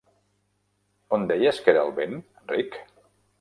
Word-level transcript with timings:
On 1.17 1.27
deies 1.33 1.59
que 1.67 1.71
era 1.75 1.85
el 1.89 1.93
vent, 2.01 2.17
Rick? 2.55 2.81